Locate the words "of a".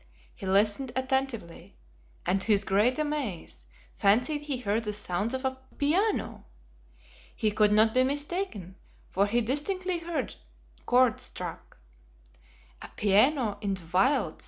5.35-5.59